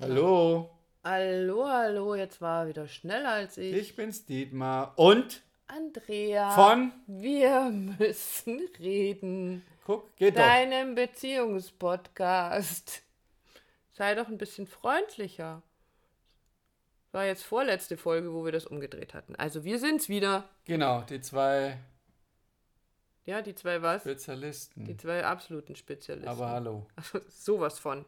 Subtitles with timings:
[0.00, 0.70] Hallo,
[1.04, 3.74] Hallo, hallo, jetzt war er wieder schneller als ich.
[3.74, 6.50] ich bin's Dietmar und Andrea.
[6.50, 9.64] von, Wir müssen reden.
[9.84, 10.42] guck, geht doch.
[10.42, 13.02] Deinem Beziehungspodcast.
[13.92, 15.62] Sei doch ein bisschen freundlicher.
[17.12, 19.34] War jetzt vorletzte Folge, wo wir das umgedreht hatten.
[19.36, 20.48] Also wir sind's wieder.
[20.64, 21.78] Genau, die zwei
[23.24, 24.02] Ja, die zwei was?
[24.04, 24.98] Die Spezialisten.
[24.98, 26.28] zwei absoluten Spezialisten.
[26.28, 26.86] Aber hallo.
[26.96, 28.04] Also sowas von.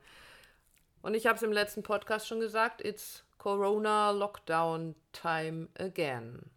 [1.02, 6.50] Und ich habe es im letzten Podcast schon gesagt, it's Corona Lockdown Time again.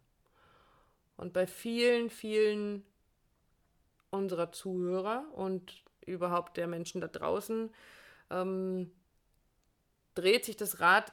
[1.16, 2.84] Und bei vielen, vielen
[4.10, 7.72] unserer Zuhörer und überhaupt der Menschen da draußen
[8.30, 8.90] ähm,
[10.14, 11.12] dreht sich das Rad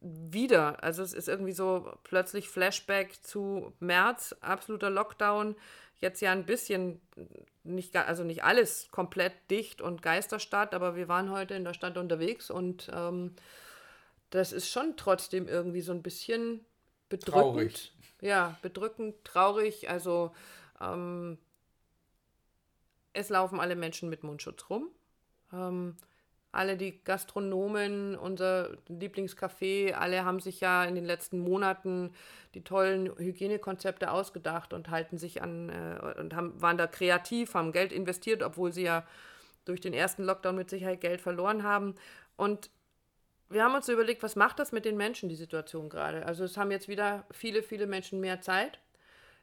[0.00, 0.82] wieder.
[0.82, 5.56] Also es ist irgendwie so plötzlich Flashback zu März, absoluter Lockdown.
[5.98, 7.00] Jetzt ja ein bisschen,
[7.64, 11.96] nicht, also nicht alles komplett dicht und Geisterstadt, aber wir waren heute in der Stadt
[11.96, 13.34] unterwegs und ähm,
[14.30, 16.64] das ist schon trotzdem irgendwie so ein bisschen
[17.08, 17.32] bedrückend.
[17.32, 17.92] Traurig.
[18.20, 19.88] Ja, bedrückend, traurig.
[19.88, 20.34] Also
[20.80, 21.38] ähm,
[23.12, 24.90] es laufen alle Menschen mit Mundschutz rum.
[25.52, 25.96] Ähm,
[26.56, 32.12] alle die Gastronomen, unser Lieblingscafé, alle haben sich ja in den letzten Monaten
[32.54, 37.72] die tollen Hygienekonzepte ausgedacht und halten sich an äh, und haben, waren da kreativ, haben
[37.72, 39.06] Geld investiert, obwohl sie ja
[39.66, 41.94] durch den ersten Lockdown mit Sicherheit Geld verloren haben.
[42.36, 42.70] Und
[43.48, 46.24] wir haben uns überlegt, was macht das mit den Menschen, die Situation gerade?
[46.26, 48.80] Also es haben jetzt wieder viele, viele Menschen mehr Zeit.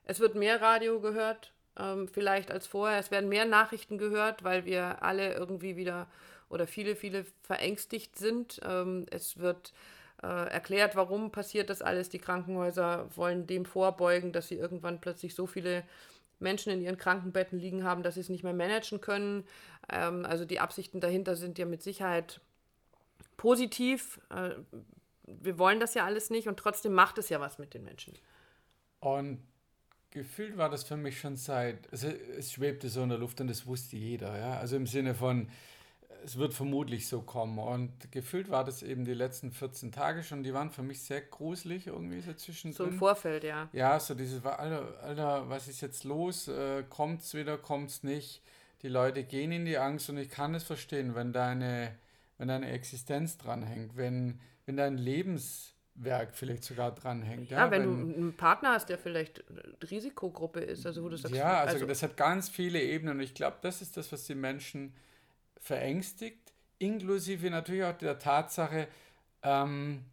[0.06, 3.00] Es wird mehr Radio gehört, ähm, vielleicht als vorher.
[3.00, 6.08] Es werden mehr Nachrichten gehört, weil wir alle irgendwie wieder
[6.54, 8.62] oder viele, viele verängstigt sind.
[8.64, 9.74] Ähm, es wird
[10.22, 12.10] äh, erklärt, warum passiert das alles.
[12.10, 15.84] Die Krankenhäuser wollen dem vorbeugen, dass sie irgendwann plötzlich so viele
[16.40, 19.46] Menschen in ihren Krankenbetten liegen haben, dass sie es nicht mehr managen können.
[19.90, 22.40] Ähm, also die Absichten dahinter sind ja mit Sicherheit
[23.38, 24.22] positiv.
[24.30, 24.52] Äh,
[25.26, 28.14] wir wollen das ja alles nicht und trotzdem macht es ja was mit den Menschen.
[29.00, 29.40] Und
[30.12, 33.48] gefühlt war das für mich schon seit, also es schwebte so in der Luft und
[33.48, 34.60] das wusste jeder, ja.
[34.60, 35.50] Also im Sinne von,
[36.24, 37.60] es wird vermutlich so kommen.
[37.60, 41.22] Und gefühlt war das eben die letzten 14 Tage schon, die waren für mich sehr
[41.22, 42.32] gruselig irgendwie so
[42.76, 42.92] So im zwischendrin.
[42.92, 43.70] Vorfeld, ja.
[43.74, 46.48] Ja, so dieses, Alter, Alter, was ist jetzt los?
[46.48, 48.42] Äh, kommt's wieder, kommt's nicht?
[48.82, 51.96] Die Leute gehen in die Angst und ich kann es verstehen, wenn deine,
[52.38, 57.50] wenn deine Existenz dranhängt, wenn, wenn dein Lebenswerk vielleicht sogar dranhängt.
[57.50, 59.44] Ja, wenn, du einen Partner hast, der vielleicht
[59.90, 63.34] Risikogruppe ist, also wo du sagst, Ja, also, das hat ganz viele Ebenen und ich
[63.34, 64.94] glaube, das ist das, was die Menschen
[65.64, 68.88] verängstigt, inklusive natürlich auch der Tatsache,
[69.42, 70.06] ähm,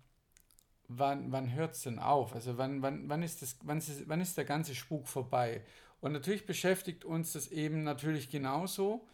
[0.88, 2.34] wann, wann hört es denn auf?
[2.34, 5.62] Also wann, wann, wann, ist das, wann, ist, wann ist der ganze Spuk vorbei?
[6.00, 9.06] Und natürlich beschäftigt uns das eben natürlich genauso,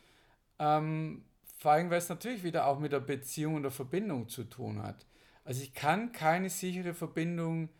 [0.58, 1.24] ähm,
[1.58, 4.82] vor allem, weil es natürlich wieder auch mit der Beziehung und der Verbindung zu tun
[4.82, 5.06] hat.
[5.44, 7.70] Also ich kann keine sichere Verbindung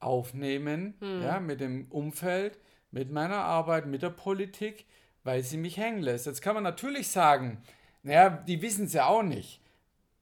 [0.00, 2.58] aufnehmen, ja, mit dem Umfeld,
[2.90, 4.86] mit meiner Arbeit, mit der Politik,
[5.22, 6.26] weil sie mich hängen lässt.
[6.26, 7.62] Jetzt kann man natürlich sagen,
[8.02, 9.60] naja, die wissen es ja auch nicht.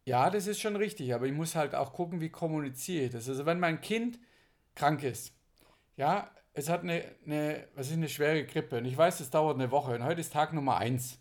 [0.04, 3.28] Ja, das ist schon richtig, aber ich muss halt auch gucken, wie kommuniziere ich das.
[3.28, 4.18] Also wenn mein Kind
[4.74, 5.32] krank ist,
[5.96, 9.56] ja, es hat eine, eine, was ist eine schwere Grippe und ich weiß, es dauert
[9.56, 11.18] eine Woche und heute ist Tag Nummer eins,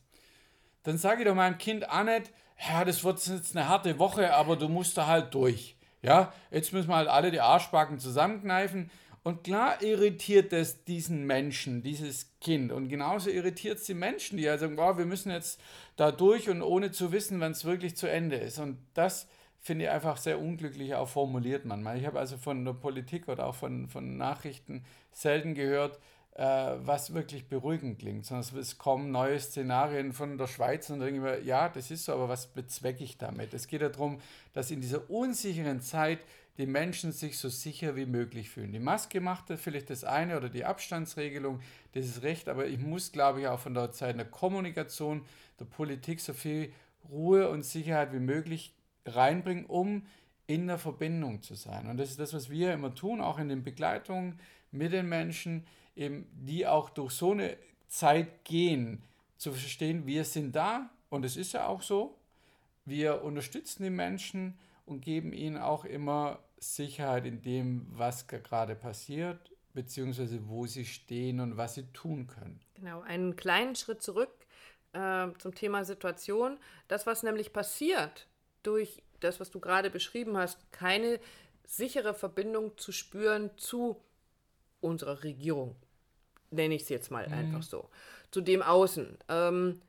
[0.83, 2.31] dann sage ich doch meinem Kind auch nicht,
[2.67, 5.77] ja, das wird jetzt eine harte Woche, aber du musst da halt durch.
[6.01, 8.89] Ja, jetzt müssen wir halt alle die Arschbacken zusammenkneifen.
[9.23, 12.71] Und klar irritiert es diesen Menschen, dieses Kind.
[12.71, 15.59] Und genauso irritiert es die Menschen, die ja sagen, wow, wir müssen jetzt
[15.97, 18.59] da durch und ohne zu wissen, wann es wirklich zu Ende ist.
[18.59, 19.27] Und das
[19.59, 21.97] finde ich einfach sehr unglücklich auch formuliert manchmal.
[21.97, 25.99] Ich habe also von der Politik oder auch von, von Nachrichten selten gehört,
[26.35, 31.15] äh, was wirklich beruhigend klingt, sondern es kommen neue Szenarien von der Schweiz und denke
[31.15, 33.53] ich mir, ja, das ist so, aber was bezwecke ich damit?
[33.53, 34.21] Es geht ja darum,
[34.53, 36.19] dass in dieser unsicheren Zeit
[36.59, 38.73] die Menschen sich so sicher wie möglich fühlen.
[38.73, 41.61] Die Maske macht das vielleicht das eine oder die Abstandsregelung,
[41.93, 45.23] das ist recht, aber ich muss, glaube ich, auch von der Zeit der Kommunikation,
[45.57, 46.73] der Politik so viel
[47.09, 48.73] Ruhe und Sicherheit wie möglich
[49.05, 50.05] reinbringen, um
[50.47, 51.87] in der Verbindung zu sein.
[51.87, 54.37] Und das ist das, was wir immer tun, auch in den Begleitungen
[54.71, 57.55] mit den Menschen, eben die auch durch so eine
[57.87, 59.01] Zeit gehen,
[59.37, 62.17] zu verstehen, wir sind da und es ist ja auch so.
[62.83, 69.51] Wir unterstützen die Menschen und geben ihnen auch immer Sicherheit in dem, was gerade passiert,
[69.73, 72.59] beziehungsweise wo sie stehen und was sie tun können.
[72.75, 74.31] Genau, einen kleinen Schritt zurück
[74.93, 76.57] äh, zum Thema Situation.
[76.87, 78.27] Das, was nämlich passiert
[78.63, 81.19] durch das, was du gerade beschrieben hast, keine
[81.65, 84.01] sichere Verbindung zu spüren zu
[84.81, 85.75] unserer Regierung,
[86.51, 87.89] nenne ich es jetzt mal einfach so,
[88.31, 89.17] zu dem Außen.
[89.27, 89.81] Ähm,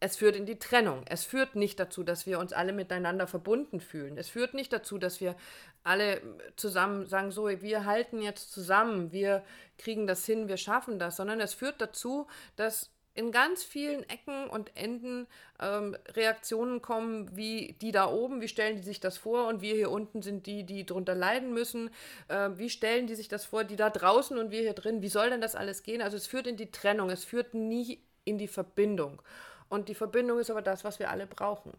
[0.00, 1.02] es führt in die Trennung.
[1.08, 4.16] Es führt nicht dazu, dass wir uns alle miteinander verbunden fühlen.
[4.16, 5.34] Es führt nicht dazu, dass wir
[5.82, 6.20] alle
[6.56, 9.44] zusammen sagen, so, wir halten jetzt zusammen, wir
[9.76, 14.46] kriegen das hin, wir schaffen das, sondern es führt dazu, dass in ganz vielen Ecken
[14.46, 15.26] und Enden
[15.60, 19.74] ähm, Reaktionen kommen, wie die da oben, wie stellen die sich das vor und wir
[19.74, 21.90] hier unten sind die, die drunter leiden müssen.
[22.28, 25.08] Äh, wie stellen die sich das vor, die da draußen und wir hier drin, wie
[25.08, 26.00] soll denn das alles gehen?
[26.00, 29.20] Also es führt in die Trennung, es führt nie in die Verbindung.
[29.68, 31.72] Und die Verbindung ist aber das, was wir alle brauchen.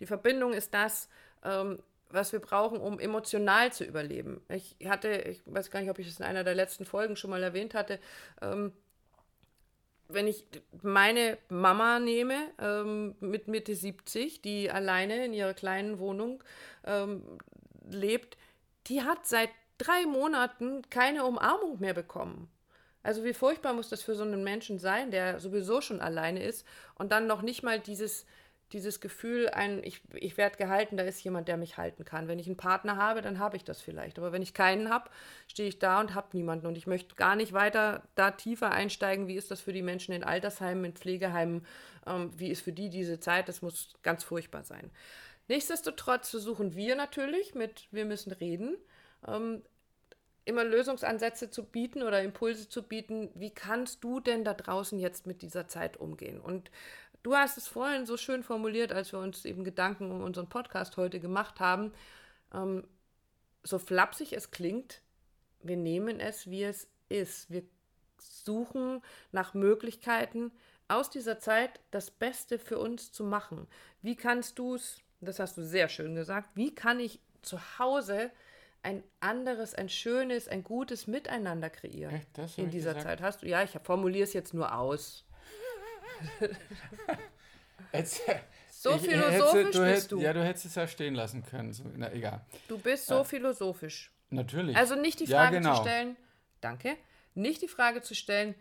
[0.00, 1.08] Die Verbindung ist das,
[1.44, 1.78] ähm,
[2.10, 4.40] was wir brauchen, um emotional zu überleben.
[4.48, 7.30] Ich hatte, ich weiß gar nicht, ob ich das in einer der letzten Folgen schon
[7.30, 7.98] mal erwähnt hatte,
[8.40, 8.72] ähm,
[10.08, 10.46] wenn ich
[10.82, 16.42] meine Mama nehme, ähm, mit Mitte 70, die alleine in ihrer kleinen Wohnung
[16.84, 17.22] ähm,
[17.90, 18.36] lebt,
[18.86, 22.48] die hat seit drei Monaten keine Umarmung mehr bekommen.
[23.06, 26.66] Also wie furchtbar muss das für so einen Menschen sein, der sowieso schon alleine ist
[26.96, 28.26] und dann noch nicht mal dieses,
[28.72, 32.26] dieses Gefühl, ein, ich, ich werde gehalten, da ist jemand, der mich halten kann.
[32.26, 34.18] Wenn ich einen Partner habe, dann habe ich das vielleicht.
[34.18, 35.08] Aber wenn ich keinen habe,
[35.46, 36.66] stehe ich da und habe niemanden.
[36.66, 40.12] Und ich möchte gar nicht weiter da tiefer einsteigen, wie ist das für die Menschen
[40.12, 41.64] in Altersheimen, in Pflegeheimen,
[42.08, 44.90] ähm, wie ist für die diese Zeit, das muss ganz furchtbar sein.
[45.46, 48.76] Nichtsdestotrotz versuchen wir natürlich mit Wir müssen reden,
[49.28, 49.62] ähm,
[50.46, 55.26] immer Lösungsansätze zu bieten oder Impulse zu bieten, wie kannst du denn da draußen jetzt
[55.26, 56.40] mit dieser Zeit umgehen?
[56.40, 56.70] Und
[57.26, 60.96] Du hast es vorhin so schön formuliert, als wir uns eben Gedanken um unseren Podcast
[60.96, 61.92] heute gemacht haben.
[62.54, 62.84] Ähm,
[63.64, 65.02] so flapsig es klingt,
[65.60, 67.50] wir nehmen es, wie es ist.
[67.50, 67.64] Wir
[68.20, 69.02] suchen
[69.32, 70.52] nach Möglichkeiten,
[70.86, 73.66] aus dieser Zeit das Beste für uns zu machen.
[74.02, 78.30] Wie kannst du es, das hast du sehr schön gesagt, wie kann ich zu Hause
[78.86, 83.08] ein anderes, ein schönes, ein gutes Miteinander kreieren Echt, in dieser gesagt?
[83.08, 83.20] Zeit?
[83.20, 85.24] Hast du, ja, ich formuliere es jetzt nur aus.
[87.92, 88.22] Jetzt,
[88.70, 90.20] so ich, philosophisch hätte, du bist du.
[90.20, 91.72] Ja, du hättest es ja stehen lassen können.
[91.72, 92.40] So, na, egal.
[92.68, 93.24] Du bist so ja.
[93.24, 94.12] philosophisch.
[94.30, 94.76] Natürlich.
[94.76, 95.76] Also nicht die Frage ja, genau.
[95.76, 96.16] zu stellen,
[96.60, 96.96] danke,
[97.34, 98.54] nicht die Frage zu stellen,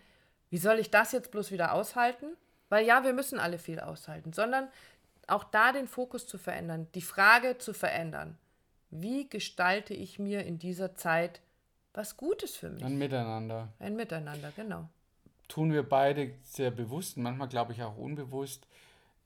[0.49, 2.25] wie soll ich das jetzt bloß wieder aushalten?
[2.69, 4.69] Weil ja, wir müssen alle viel aushalten, sondern
[5.27, 8.37] auch da den Fokus zu verändern, die Frage zu verändern.
[9.01, 11.41] Wie gestalte ich mir in dieser Zeit
[11.93, 12.83] was Gutes für mich?
[12.83, 13.69] Ein Miteinander.
[13.79, 14.89] Ein Miteinander, genau
[15.47, 18.67] tun wir beide sehr bewusst, manchmal glaube ich auch unbewusst,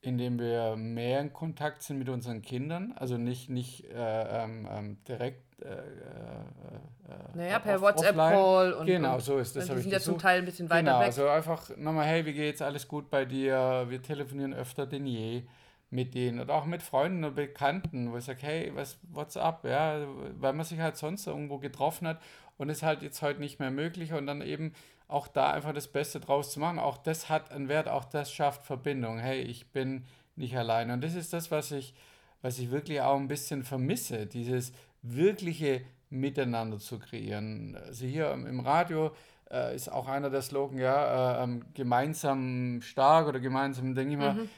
[0.02, 4.98] indem wir mehr in Kontakt sind mit unseren Kindern, also nicht, nicht äh, ähm, ähm
[5.06, 5.62] direkt.
[5.62, 8.86] Äh, äh, äh naja, per WhatsApp-Call und.
[8.86, 9.66] Genau, so ist das.
[9.66, 11.06] Die sind ja zum Teil ein bisschen weiter genau, weg.
[11.06, 12.62] Also einfach nochmal, hey, wie geht's?
[12.62, 13.84] Alles gut bei dir?
[13.88, 15.42] Wir telefonieren öfter denn je
[15.90, 19.64] mit denen oder auch mit Freunden und Bekannten, wo ich sage, hey, was, what's up?
[19.64, 20.06] Ja,
[20.38, 22.20] weil man sich halt sonst irgendwo getroffen hat
[22.56, 24.72] und ist halt jetzt heute nicht mehr möglich und dann eben
[25.08, 26.78] auch da einfach das Beste draus zu machen.
[26.78, 29.18] Auch das hat einen Wert, auch das schafft Verbindung.
[29.18, 30.04] Hey, ich bin
[30.36, 30.92] nicht alleine.
[30.92, 31.94] Und das ist das, was ich,
[32.40, 34.72] was ich wirklich auch ein bisschen vermisse, dieses
[35.02, 37.76] wirkliche Miteinander zu kreieren.
[37.76, 39.10] Also hier im Radio
[39.50, 44.34] äh, ist auch einer der Slogan, ja, äh, gemeinsam stark oder gemeinsam, denke ich mal,
[44.34, 44.48] mhm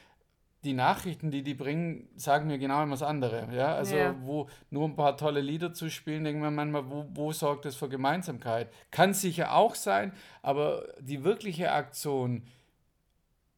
[0.63, 3.49] die Nachrichten, die die bringen, sagen mir genau immer das andere.
[3.53, 3.75] Ja?
[3.75, 4.15] Also, ja.
[4.21, 7.75] wo nur ein paar tolle Lieder zu spielen, denken wir manchmal, wo, wo sorgt das
[7.75, 8.71] für Gemeinsamkeit?
[8.89, 12.43] Kann sicher auch sein, aber die wirkliche Aktion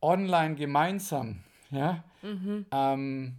[0.02, 2.66] online gemeinsam, ja, mhm.
[2.72, 3.36] ähm,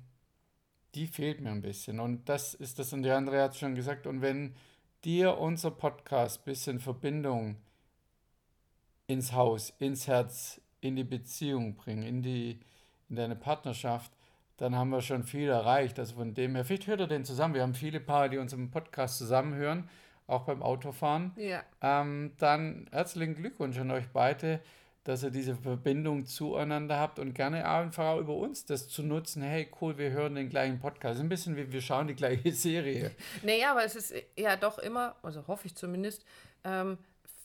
[0.95, 2.01] die fehlt mir ein bisschen.
[2.01, 4.55] Und das ist das, und der andere hat es schon gesagt, und wenn
[5.05, 7.57] dir unser Podcast ein bisschen Verbindung
[9.07, 12.61] ins Haus, ins Herz, in die Beziehung bringt, in die
[13.09, 14.13] in deine Partnerschaft,
[14.57, 15.99] dann haben wir schon viel erreicht.
[15.99, 17.55] Also von dem her, vielleicht hört ihr den zusammen.
[17.55, 19.89] Wir haben viele Paare, die uns im Podcast zusammenhören,
[20.27, 21.33] auch beim Autofahren.
[21.37, 21.63] Ja.
[21.83, 24.61] Ähm, dann herzlichen Glückwunsch an euch beide,
[25.05, 29.43] dass ihr diese Verbindung zueinander habt und gerne einfach auch über uns das zu nutzen.
[29.43, 31.21] Hey, cool, wir hören den gleichen Podcast.
[31.21, 33.13] Ein bisschen wie wir schauen die gleiche Serie.
[33.43, 36.25] Naja, aber es ist ja doch immer, also hoffe ich zumindest,
[36.65, 36.99] ähm,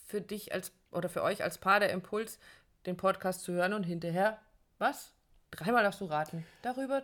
[0.08, 2.40] für dich als oder für euch als Paar der Impuls,
[2.86, 4.40] den Podcast zu hören und hinterher,
[4.78, 5.14] was?
[5.52, 7.04] Dreimal darfst du raten, darüber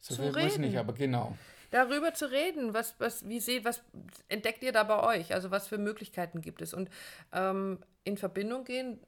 [0.00, 0.48] so zu reden.
[0.48, 1.36] Muss nicht, aber genau.
[1.70, 3.82] Darüber zu reden, was, was, wie seht, was
[4.28, 5.34] entdeckt ihr da bei euch?
[5.34, 6.74] Also was für Möglichkeiten gibt es?
[6.74, 6.90] Und
[7.32, 8.98] ähm, in Verbindung gehen,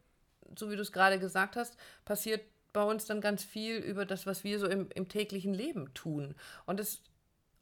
[0.57, 4.27] so wie du es gerade gesagt hast, passiert bei uns dann ganz viel über das,
[4.27, 6.35] was wir so im, im täglichen Leben tun.
[6.65, 7.03] Und das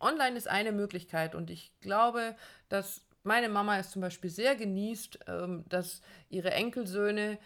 [0.01, 1.35] online ist eine Möglichkeit.
[1.35, 2.37] Und ich glaube,
[2.69, 7.39] dass meine Mama es zum Beispiel sehr genießt, ähm, dass ihre Enkelsöhne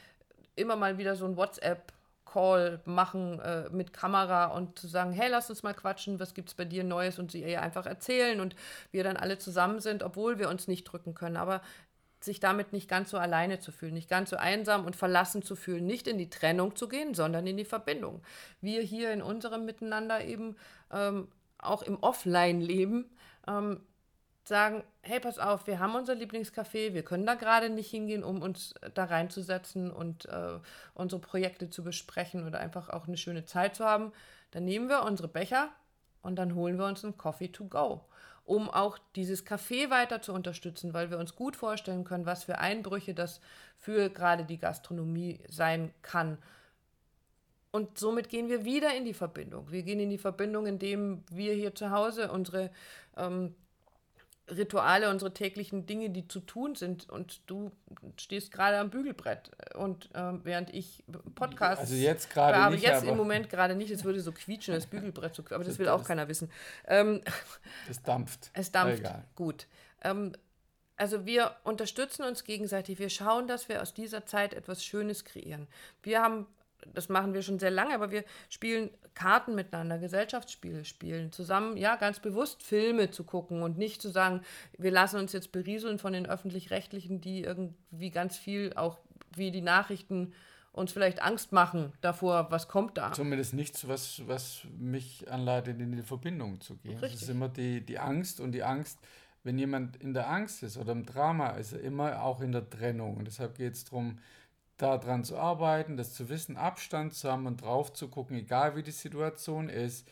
[0.57, 1.93] immer mal wieder so ein WhatsApp
[2.35, 6.49] Call machen äh, mit Kamera und zu sagen, hey, lass uns mal quatschen, was gibt
[6.49, 8.57] es bei dir Neues und sie ihr einfach erzählen und
[8.91, 11.37] wir dann alle zusammen sind, obwohl wir uns nicht drücken können.
[11.37, 11.61] Aber
[12.21, 15.55] sich damit nicht ganz so alleine zu fühlen, nicht ganz so einsam und verlassen zu
[15.55, 18.23] fühlen, nicht in die Trennung zu gehen, sondern in die Verbindung.
[18.61, 20.57] Wir hier in unserem Miteinander eben
[20.93, 23.11] ähm, auch im Offline-Leben
[23.47, 23.81] ähm,
[24.48, 28.42] sagen, hey, pass auf, wir haben unser Lieblingscafé, wir können da gerade nicht hingehen, um
[28.42, 30.58] uns da reinzusetzen und äh,
[30.92, 34.12] unsere Projekte zu besprechen oder einfach auch eine schöne Zeit zu haben.
[34.50, 35.70] Dann nehmen wir unsere Becher
[36.22, 38.04] und dann holen wir uns einen Coffee to go,
[38.44, 42.58] um auch dieses Café weiter zu unterstützen, weil wir uns gut vorstellen können, was für
[42.58, 43.40] Einbrüche das
[43.78, 46.38] für gerade die Gastronomie sein kann.
[47.70, 49.72] Und somit gehen wir wieder in die Verbindung.
[49.72, 52.70] Wir gehen in die Verbindung, indem wir hier zu Hause unsere
[53.16, 53.54] ähm,
[54.48, 57.08] Rituale, unsere täglichen Dinge, die zu tun sind.
[57.08, 57.72] Und du
[58.16, 59.50] stehst gerade am Bügelbrett.
[59.74, 61.02] Und ähm, während ich
[61.34, 61.80] Podcasts.
[61.80, 62.84] Also jetzt gerade aber nicht.
[62.84, 63.90] jetzt aber im Moment gerade nicht.
[63.90, 65.34] Es würde so quietschen, das Bügelbrett.
[65.34, 66.50] So, aber das will auch keiner wissen.
[66.86, 67.20] Ähm,
[67.88, 68.50] Das dampft.
[68.54, 69.00] es dampft.
[69.00, 69.24] Egal.
[69.34, 69.66] Gut.
[70.02, 70.32] Ähm,
[70.96, 72.98] also wir unterstützen uns gegenseitig.
[72.98, 75.66] Wir schauen, dass wir aus dieser Zeit etwas Schönes kreieren.
[76.02, 76.46] Wir haben,
[76.93, 81.97] das machen wir schon sehr lange, aber wir spielen Karten miteinander, Gesellschaftsspiele spielen, zusammen, ja,
[81.97, 84.43] ganz bewusst Filme zu gucken und nicht zu sagen,
[84.76, 88.99] wir lassen uns jetzt berieseln von den öffentlich-rechtlichen, die irgendwie ganz viel, auch
[89.37, 90.33] wie die Nachrichten
[90.73, 93.12] uns vielleicht Angst machen davor, was kommt da.
[93.12, 96.99] Zumindest nichts, was, was mich anleitet, in die Verbindung zu gehen.
[96.99, 97.23] Richtig.
[97.23, 98.99] ist immer die, die Angst und die Angst,
[99.45, 102.69] wenn jemand in der Angst ist oder im Drama, ist er immer auch in der
[102.69, 103.17] Trennung.
[103.17, 104.19] Und deshalb geht es darum,
[104.76, 108.83] daran zu arbeiten, das zu wissen, Abstand zu haben und drauf zu gucken, egal wie
[108.83, 110.09] die Situation ist,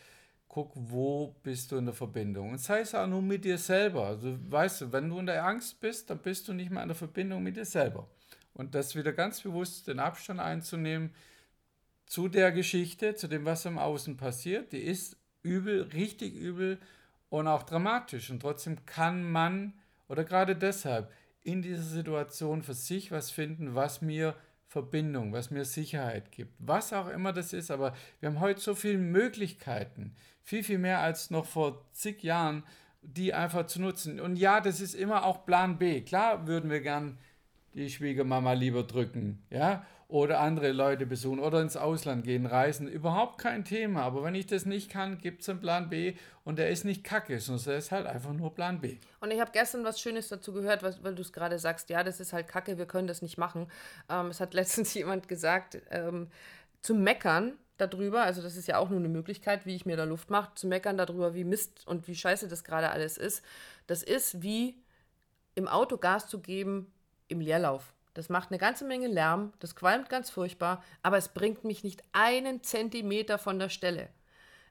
[0.48, 2.50] guck, wo bist du in der Verbindung.
[2.50, 4.06] Und sei es auch nur mit dir selber.
[4.06, 6.88] Also weißt du, wenn du in der Angst bist, dann bist du nicht mehr in
[6.88, 8.06] der Verbindung mit dir selber.
[8.54, 11.14] Und das wieder ganz bewusst den Abstand einzunehmen,
[12.04, 14.72] zu der Geschichte, zu dem, was im Außen passiert.
[14.72, 16.78] Die ist übel, richtig übel
[17.30, 18.30] und auch dramatisch.
[18.30, 19.72] Und trotzdem kann man,
[20.08, 21.10] oder gerade deshalb,
[21.42, 24.36] in dieser Situation für sich was finden, was mir
[24.72, 26.54] Verbindung, was mir Sicherheit gibt.
[26.58, 31.00] Was auch immer das ist, aber wir haben heute so viele Möglichkeiten, viel, viel mehr
[31.00, 32.62] als noch vor zig Jahren,
[33.02, 34.18] die einfach zu nutzen.
[34.18, 36.00] Und ja, das ist immer auch Plan B.
[36.00, 37.18] Klar würden wir gern
[37.74, 43.38] die Schwiegermama lieber drücken, ja, oder andere Leute besuchen oder ins Ausland gehen, reisen, überhaupt
[43.38, 44.02] kein Thema.
[44.02, 47.02] Aber wenn ich das nicht kann, gibt es einen Plan B und der ist nicht
[47.02, 48.98] kacke, sondern der ist halt einfach nur Plan B.
[49.20, 52.04] Und ich habe gestern was Schönes dazu gehört, was, weil du es gerade sagst, ja,
[52.04, 53.68] das ist halt kacke, wir können das nicht machen.
[54.10, 56.28] Ähm, es hat letztens jemand gesagt, ähm,
[56.82, 60.04] zu meckern darüber, also das ist ja auch nur eine Möglichkeit, wie ich mir da
[60.04, 63.42] Luft mache, zu meckern darüber, wie Mist und wie scheiße das gerade alles ist.
[63.86, 64.76] Das ist wie
[65.54, 66.92] im Auto Gas zu geben
[67.28, 67.94] im Leerlauf.
[68.14, 72.02] Das macht eine ganze Menge Lärm, das qualmt ganz furchtbar, aber es bringt mich nicht
[72.12, 74.08] einen Zentimeter von der Stelle.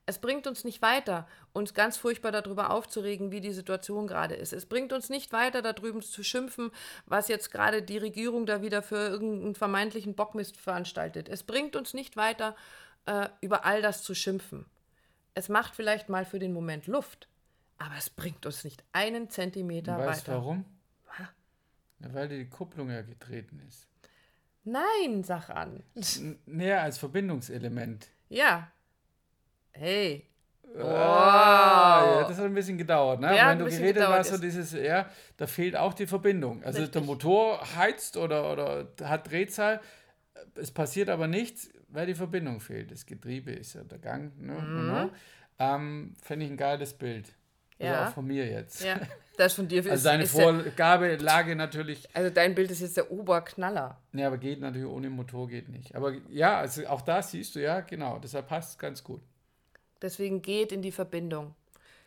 [0.06, 4.52] Es bringt uns nicht weiter, uns ganz furchtbar darüber aufzuregen, wie die Situation gerade ist.
[4.52, 6.72] Es bringt uns nicht weiter, darüber zu schimpfen,
[7.06, 11.30] was jetzt gerade die Regierung da wieder für irgendeinen vermeintlichen Bockmist veranstaltet.
[11.30, 12.56] Es bringt uns nicht weiter,
[13.06, 14.66] äh, über all das zu schimpfen.
[15.34, 17.28] Es macht vielleicht mal für den Moment Luft,
[17.78, 20.42] aber es bringt uns nicht einen Zentimeter weißt du weiter.
[20.42, 20.66] warum?
[22.02, 23.88] Ja, weil die Kupplung ja getreten ist.
[24.64, 25.84] Nein, sag an.
[26.46, 28.08] Näher als Verbindungselement.
[28.30, 28.72] Ja.
[29.72, 30.28] Hey.
[30.78, 33.36] Ah, ja, das hat ein bisschen gedauert, ne?
[33.36, 36.64] Ja, Wenn du geredet hast, so dieses, ja, da fehlt auch die Verbindung.
[36.64, 37.06] Also der Richtig.
[37.06, 39.82] Motor heizt oder, oder hat Drehzahl,
[40.56, 42.92] es passiert aber nichts, weil die Verbindung fehlt.
[42.92, 44.56] Das Getriebe ist ja der Gang, ne?
[44.56, 45.10] Genau.
[45.60, 47.34] Ähm, Fände ich ein geiles Bild.
[47.82, 47.94] Also.
[47.94, 48.08] Ja.
[48.10, 48.84] auch von mir jetzt.
[48.84, 49.00] Ja,
[49.38, 52.98] das von dir ist, Also deine ist Vorgabe, Lage natürlich, Also dein Bild ist jetzt
[52.98, 53.98] der Oberknaller.
[54.14, 55.96] ja, aber geht natürlich ohne Motor geht nicht.
[55.96, 59.22] Aber ja, also auch da siehst du, ja, genau, deshalb passt es ganz gut.
[60.02, 61.56] Deswegen geht in die Verbindung.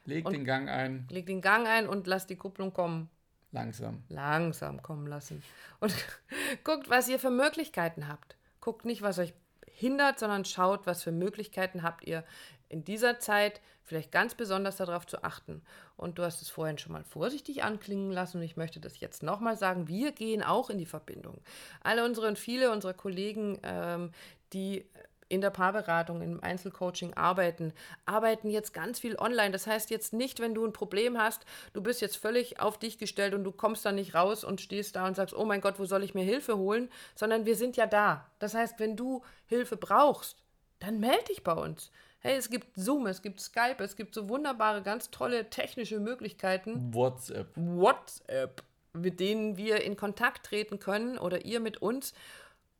[0.04, 3.08] Leg Und- den Gang ein, Leg den Gang ein und lass die Kupplung kommen.
[3.52, 4.02] langsam.
[4.08, 5.42] Langsam kommen lassen.
[5.80, 5.94] Und
[6.64, 8.36] guckt, was ihr für Möglichkeiten habt.
[8.60, 9.32] Guckt nicht, was euch
[9.66, 12.24] hindert, sondern schaut, was für Möglichkeiten habt ihr
[12.68, 15.62] in dieser Zeit vielleicht ganz besonders darauf zu achten.
[15.96, 19.22] Und du hast es vorhin schon mal vorsichtig anklingen lassen und ich möchte das jetzt
[19.22, 19.88] nochmal sagen.
[19.88, 21.40] Wir gehen auch in die Verbindung.
[21.82, 24.10] Alle unsere und viele unserer Kollegen, ähm,
[24.52, 24.84] die
[25.28, 27.72] in der Paarberatung, im Einzelcoaching arbeiten,
[28.06, 29.50] arbeiten jetzt ganz viel online.
[29.50, 32.98] Das heißt jetzt nicht, wenn du ein Problem hast, du bist jetzt völlig auf dich
[32.98, 35.78] gestellt und du kommst da nicht raus und stehst da und sagst, oh mein Gott,
[35.78, 36.90] wo soll ich mir Hilfe holen?
[37.14, 38.30] Sondern wir sind ja da.
[38.38, 40.42] Das heißt, wenn du Hilfe brauchst,
[40.78, 41.90] dann melde dich bei uns.
[42.26, 46.94] Hey, es gibt Zoom, es gibt Skype, es gibt so wunderbare, ganz tolle technische Möglichkeiten.
[46.94, 47.48] WhatsApp.
[47.54, 48.62] WhatsApp,
[48.94, 52.14] mit denen wir in Kontakt treten können oder ihr mit uns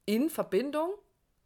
[0.07, 0.95] in Verbindung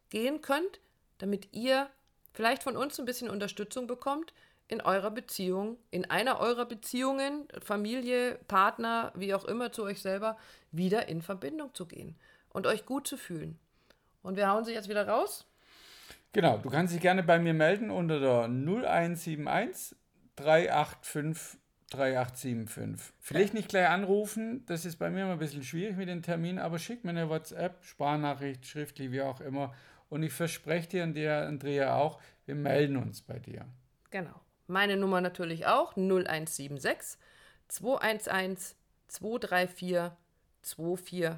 [0.09, 0.79] gehen könnt,
[1.17, 1.89] damit ihr
[2.31, 4.31] vielleicht von uns ein bisschen Unterstützung bekommt
[4.69, 10.37] in eurer Beziehung, in einer eurer Beziehungen, Familie, Partner, wie auch immer zu euch selber,
[10.71, 12.15] wieder in Verbindung zu gehen
[12.47, 13.59] und euch gut zu fühlen.
[14.23, 15.48] Und wir hauen sie jetzt wieder raus.
[16.31, 19.95] Genau, du kannst dich gerne bei mir melden unter der 0171
[20.35, 21.59] 385
[21.89, 23.13] 3875.
[23.19, 26.59] Vielleicht nicht gleich anrufen, das ist bei mir immer ein bisschen schwierig mit den Terminen,
[26.59, 29.73] aber schick mir eine WhatsApp, Sprachnachricht, schriftlich, wie auch immer.
[30.09, 33.65] Und ich verspreche dir und dir, Andrea, auch, wir melden uns bei dir.
[34.11, 34.39] Genau.
[34.67, 37.19] Meine Nummer natürlich auch 0176
[37.67, 38.75] 211
[39.07, 40.11] 234
[40.61, 41.29] 24.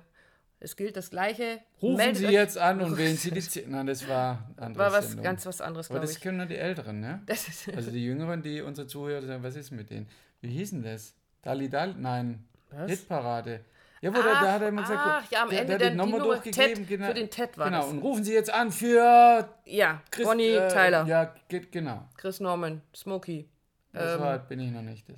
[0.63, 1.59] Es gilt das Gleiche.
[1.81, 4.83] Rufen Meldet Sie jetzt an und wählen Sie die Z Nein, das war eine andere
[4.85, 5.23] War was Sendung.
[5.23, 7.21] ganz was anderes, Aber das können nur die Älteren, ne?
[7.75, 10.07] Also die Jüngeren, die unsere Zuhörer sagen, was ist mit denen?
[10.39, 11.15] Wie hießen das?
[11.41, 11.95] Dali Dali?
[11.97, 12.45] Nein.
[12.69, 12.91] Was?
[12.91, 13.61] Hitparade.
[14.01, 15.95] Ja, wo der, da hat er immer gesagt, ach, ja, am der, Ende der die
[15.97, 16.87] Nummer durchgegeben.
[16.87, 17.89] Ted, für den Ted war Genau, das.
[17.91, 22.07] und rufen Sie jetzt an für ja, Chris, Bonnie äh, Tyler, Ja, geht, genau.
[22.17, 23.47] Chris Norman, Smokey.
[23.93, 24.21] Das Ähm.
[24.21, 25.05] war, bin ich noch nicht.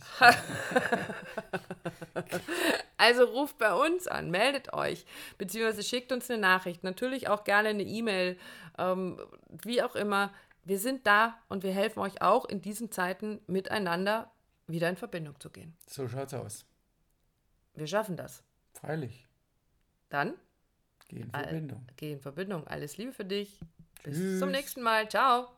[2.97, 5.05] Also ruft bei uns an, meldet euch,
[5.37, 6.83] beziehungsweise schickt uns eine Nachricht.
[6.83, 8.37] Natürlich auch gerne eine E-Mail,
[8.77, 9.19] ähm,
[9.63, 10.31] wie auch immer.
[10.63, 14.31] Wir sind da und wir helfen euch auch in diesen Zeiten miteinander
[14.67, 15.75] wieder in Verbindung zu gehen.
[15.87, 16.65] So schaut's aus.
[17.73, 18.41] Wir schaffen das.
[18.73, 19.27] Freilich.
[20.09, 20.35] Dann
[21.09, 21.85] Geh in Verbindung.
[21.97, 22.65] geh in Verbindung.
[22.67, 23.59] Alles Liebe für dich.
[24.03, 24.39] Bis Tschüss.
[24.39, 25.09] zum nächsten Mal.
[25.09, 25.49] Ciao.